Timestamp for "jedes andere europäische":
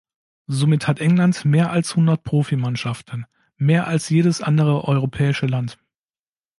4.09-5.45